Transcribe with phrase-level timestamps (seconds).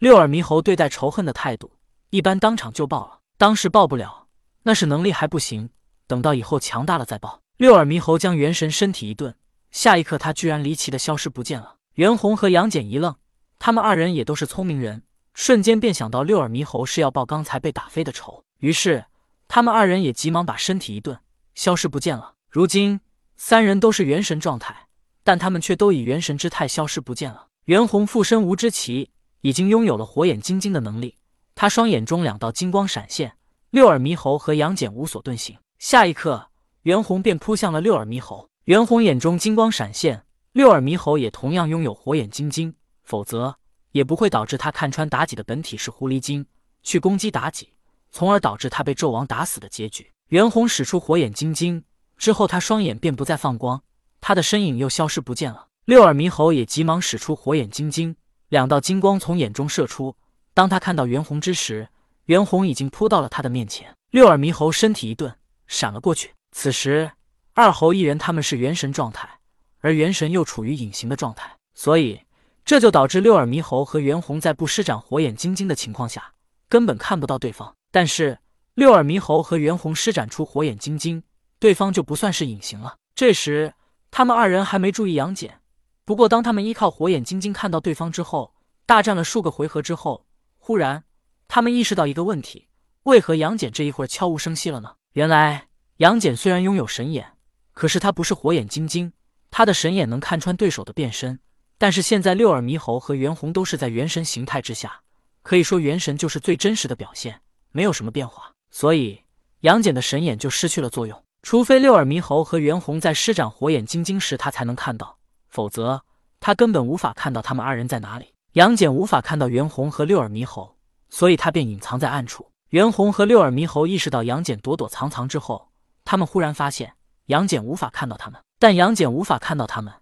[0.00, 1.72] 六耳猕猴对待仇恨的态度，
[2.08, 3.18] 一般当场就爆了。
[3.36, 4.28] 当时爆不了，
[4.62, 5.68] 那是能力还不行，
[6.06, 7.42] 等到以后强大了再爆。
[7.58, 9.34] 六耳猕猴将元神身体一顿，
[9.70, 11.76] 下一刻他居然离奇的消失不见了。
[11.96, 13.14] 袁弘和杨戬一愣，
[13.58, 15.02] 他们二人也都是聪明人，
[15.34, 19.04] 瞬间便想到六耳猕猴是要报刚才被打飞的仇，于是
[19.48, 21.20] 他们二人也急忙把身体一顿，
[21.54, 22.36] 消失不见了。
[22.48, 23.02] 如今
[23.36, 24.86] 三人都是元神状态，
[25.22, 27.48] 但他们却都以元神之态消失不见了。
[27.66, 29.09] 袁弘附身无知奇，
[29.40, 31.16] 已经拥有了火眼金睛的能力。
[31.54, 33.34] 他双眼中两道金光闪现，
[33.70, 35.56] 六耳猕猴和杨戬无所遁形。
[35.78, 36.48] 下一刻，
[36.82, 38.48] 袁弘便扑向了六耳猕猴。
[38.64, 43.56] 袁弘眼中金光闪现，六耳猕猴也同样拥有火眼金睛，否则
[43.92, 46.46] 也不会导致他看穿妲己的本体是狐狸精，
[46.82, 47.70] 去攻击妲己，
[48.10, 50.10] 从而导致他被纣王打死的结局。
[50.28, 51.82] 袁弘使出火眼金睛
[52.16, 53.82] 之后，他双眼便不再放光，
[54.20, 55.66] 他的身影又消失不见了。
[55.86, 58.14] 六耳猕猴也急忙使出火眼金睛，
[58.50, 60.16] 两道金光从眼中射出。
[60.52, 61.88] 当他看到袁弘之时，
[62.26, 63.94] 袁弘已经扑到了他的面前。
[64.10, 65.32] 六耳猕猴身体一顿，
[65.68, 66.32] 闪了过去。
[66.50, 67.12] 此时，
[67.54, 69.38] 二猴一人他们是元神状态，
[69.78, 72.22] 而元神又处于隐形的状态，所以
[72.64, 76.32] 这就导致六耳猕猴和袁弘在不施展火眼金睛的情况下，
[76.68, 77.72] 根本看不到对方。
[77.92, 78.40] 但是
[78.74, 81.22] 六耳猕猴和袁弘施展出火眼金睛，
[81.60, 82.96] 对方就不算是隐形了。
[83.14, 83.74] 这时，
[84.10, 85.59] 他们二人还没注意杨戬。
[86.04, 88.54] 不过，当他们依靠火眼金睛看到对方之后，
[88.86, 90.26] 大战了数个回合之后。
[90.58, 91.04] 忽然，
[91.48, 92.68] 他们意识到一个问题：
[93.04, 94.94] 为何杨戬这一会儿悄无声息了呢？
[95.12, 97.32] 原来，杨戬虽然拥有神眼，
[97.72, 99.12] 可是他不是火眼金睛，
[99.50, 101.40] 他的神眼能看穿对手的变身。
[101.78, 105.00] 但是现在，六耳猕猴和袁弘都是在元神形态之下，
[105.42, 107.40] 可以说元神就是最真实的表现，
[107.72, 109.22] 没有什么变化，所以
[109.60, 111.24] 杨戬的神眼就失去了作用。
[111.42, 115.16] 除非六耳猕猴和袁弘在施展火眼金睛时，他才能看到，
[115.50, 116.02] 否则
[116.38, 118.32] 他根本无法看到他们二人在哪里。
[118.52, 120.76] 杨戬无法看到袁弘和六耳猕猴，
[121.08, 122.50] 所以他便隐藏在暗处。
[122.70, 125.70] 袁弘和六耳猕猴意识到杨戬躲躲藏藏之后，
[126.04, 126.94] 他们忽然发现
[127.26, 129.92] 杨戬无法看到他们，但杨戬无法看到他们，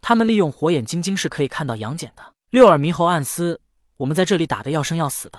[0.00, 2.22] 他们利用火眼金睛是可以看到杨戬的。
[2.50, 3.60] 六耳猕猴暗思：
[3.98, 5.38] 我们在这里打得要生要死的，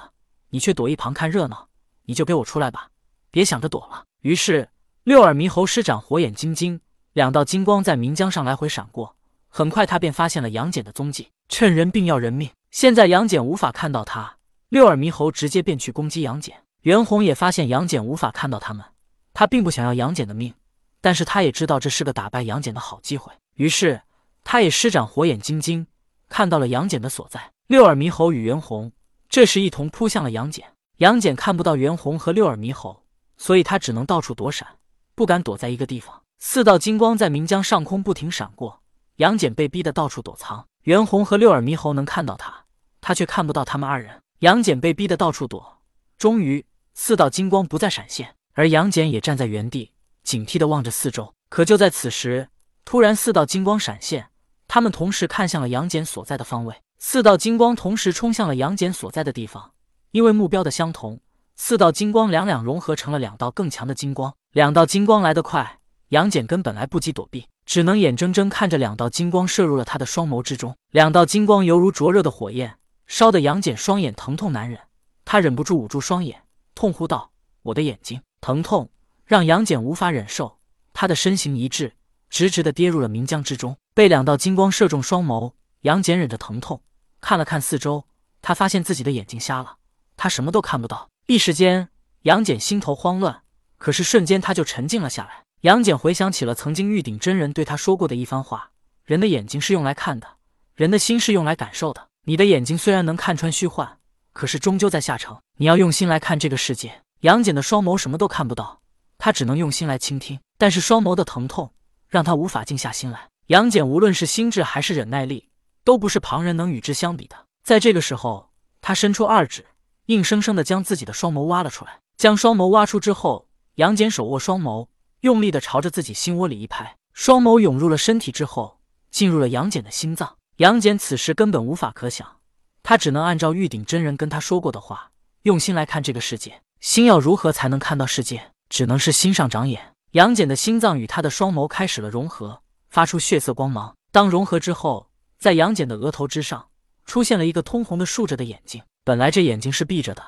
[0.49, 1.69] 你却躲一旁看热闹，
[2.03, 2.89] 你就给我出来吧，
[3.31, 4.03] 别想着躲了。
[4.21, 4.69] 于是
[5.03, 6.81] 六耳猕猴施展火眼金睛，
[7.13, 9.15] 两道金光在岷江上来回闪过，
[9.49, 12.49] 很快他便发现了杨戬的踪迹，趁人病要人命。
[12.71, 14.37] 现在杨戬无法看到他，
[14.69, 16.55] 六耳猕猴直接便去攻击杨戬。
[16.81, 18.85] 袁弘也发现杨戬无法看到他们，
[19.33, 20.53] 他并不想要杨戬的命，
[21.01, 24.01] 但是他也知道这是个打败杨戬的好机会，于是
[24.43, 25.87] 他也施展火眼金睛，
[26.29, 27.51] 看到了杨戬的所在。
[27.67, 28.91] 六耳猕猴与袁弘
[29.27, 30.65] 这时一同扑向了杨戬。
[30.97, 33.03] 杨戬看不到袁弘和六耳猕猴，
[33.37, 34.67] 所以他只能到处躲闪，
[35.15, 36.21] 不敢躲在一个地方。
[36.39, 38.81] 四道金光在岷江上空不停闪过，
[39.19, 40.65] 杨戬被逼得到处躲藏。
[40.83, 42.63] 袁弘和六耳猕猴能看到他，
[43.01, 44.21] 他却看不到他们二人。
[44.39, 45.79] 杨戬被逼得到处躲，
[46.17, 49.91] 终于四道金光不再闪现，而杨戬也站在原地，
[50.23, 51.33] 警惕地望着四周。
[51.49, 52.47] 可就在此时，
[52.85, 54.29] 突然四道金光闪现，
[54.69, 56.73] 他们同时看向了杨戬所在的方位。
[56.97, 59.73] 四道金光同时冲向了杨戬所在的地方，
[60.11, 61.19] 因为目标的相同，
[61.57, 64.33] 四道金光两两融合成了两道更强的金光。
[64.53, 67.45] 两道金光来得快，杨戬根本来不及躲避。
[67.69, 74.79] 只能眼睁睁看着两道金光射入了他的双眸之中，两道金光犹如灼热的火焰，烧得杨戬双眼疼痛难忍。
[75.23, 76.41] 他忍不住捂住双眼，
[76.73, 77.29] 痛呼道
[77.61, 78.89] ：“我的眼睛！”疼痛
[79.23, 80.57] 让杨戬无法忍受，
[80.93, 81.93] 他的身形一滞，
[82.31, 85.53] 直直的跌入了岷江之中，被两道金光射中双眸。
[85.81, 86.81] 杨戬忍着疼痛，
[87.21, 88.07] 看了看四周，
[88.41, 89.75] 他发现自己的眼睛瞎了，
[90.17, 91.07] 他什么都看不到。
[91.27, 91.89] 一时间，
[92.23, 93.43] 杨戬心头慌乱，
[93.77, 95.43] 可是瞬间他就沉静了下来。
[95.61, 98.71] 杨戬回想起了曾经玉鼎真人对他说过的一番话
[99.03, 100.25] ：“人的眼睛是用来看的，
[100.73, 102.07] 人的心是用来感受的。
[102.23, 103.97] 你的眼睛虽然能看穿虚幻，
[104.31, 105.35] 可是终究在下沉。
[105.57, 108.79] 你要用心来看这个世界。”杨戬的双眸什么都看不到，
[109.17, 110.39] 他只能用心来倾听。
[110.57, 111.73] 但是双眸的疼痛
[112.07, 113.27] 让他无法静下心来。
[113.47, 115.49] 杨戬无论是心智还是忍耐力，
[115.83, 117.35] 都不是旁人能与之相比的。
[117.65, 119.65] 在这个时候，他伸出二指，
[120.05, 121.99] 硬生生的将自己的双眸挖了出来。
[122.15, 124.87] 将双眸挖出之后，杨戬手握双眸。
[125.21, 128.79] 用力的朝着自己心窝里一拍，双眸涌入了身体之后，
[129.11, 130.37] 进入了杨戬的心脏。
[130.57, 132.37] 杨戬此时根本无法可想，
[132.83, 135.11] 他只能按照玉鼎真人跟他说过的话，
[135.43, 136.61] 用心来看这个世界。
[136.79, 138.51] 心要如何才能看到世界？
[138.69, 139.93] 只能是心上长眼。
[140.11, 143.95] 杨戬的心脏与他的双眸开始了融合，发出血色光芒。
[144.11, 146.69] 当融合之后，在杨戬的额头之上
[147.05, 148.81] 出现了一个通红的竖着的眼睛。
[149.03, 150.23] 本来这眼睛是闭着的，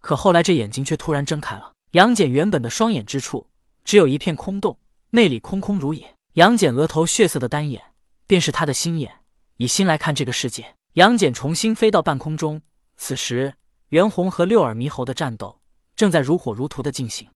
[0.00, 1.72] 可后来这眼睛却突然睁开了。
[1.92, 3.48] 杨戬原本的双眼之处。
[3.86, 4.80] 只有一片空洞，
[5.10, 6.16] 内里空空如也。
[6.32, 7.80] 杨戬额头血色的单眼，
[8.26, 9.20] 便是他的心眼，
[9.58, 10.74] 以心来看这个世界。
[10.94, 12.60] 杨戬重新飞到半空中，
[12.96, 13.54] 此时，
[13.90, 15.60] 袁弘和六耳猕猴的战斗
[15.94, 17.24] 正在如火如荼的进行。